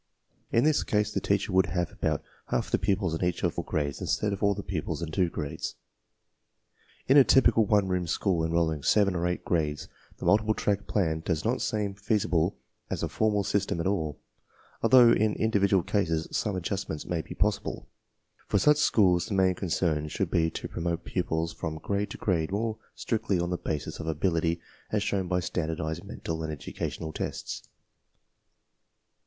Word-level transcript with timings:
In 0.51 0.63
this 0.63 0.81
case 0.83 1.11
the 1.13 1.19
teacher 1.21 1.53
would 1.53 1.67
have 1.67 1.91
about 1.91 2.23
half 2.47 2.71
the 2.71 2.79
pupils 2.79 3.13
in 3.13 3.23
each 3.23 3.43
of 3.43 3.53
four 3.53 3.63
grades 3.63 4.01
instead 4.01 4.33
of 4.33 4.41
all 4.41 4.55
the 4.55 4.63
pupils 4.63 5.03
of 5.03 5.11
two 5.11 5.29
grades. 5.29 5.75
In 7.07 7.17
a 7.17 7.23
typical 7.23 7.67
one 7.67 7.87
room 7.87 8.07
school 8.07 8.43
enrolling 8.43 8.81
seven 8.81 9.15
or 9.15 9.27
eight 9.27 9.45
grades 9.45 9.87
the 10.17 10.25
multiple 10.25 10.55
track 10.55 10.87
plan 10.87 11.19
does 11.19 11.45
not 11.45 11.61
seem 11.61 11.93
feasible 11.93 12.57
as 12.89 13.03
a 13.03 13.07
formal 13.09 13.43
system 13.43 13.79
at 13.79 13.85
all, 13.85 14.19
although 14.81 15.11
in 15.11 15.35
individual 15.35 15.83
cases 15.83 16.27
some 16.31 16.55
adjustments 16.55 17.05
may 17.05 17.21
be 17.21 17.35
possible. 17.35 17.87
For 18.47 18.57
such 18.57 18.77
schools 18.77 19.27
the 19.27 19.35
main 19.35 19.53
concern 19.53 20.07
should 20.07 20.31
be 20.31 20.49
to 20.49 20.67
promote 20.67 21.03
pupils 21.05 21.53
from 21.53 21.77
grade 21.77 22.09
to 22.09 22.17
grade 22.17 22.49
more 22.51 22.79
strictly 22.95 23.39
on 23.39 23.51
the 23.51 23.55
basis 23.59 23.99
of 23.99 24.07
ability 24.07 24.61
as 24.91 25.03
shown 25.03 25.27
by 25.27 25.41
standardized 25.41 26.03
mental 26.03 26.41
and 26.41 26.51
educational 26.51 27.13
tests. 27.13 27.69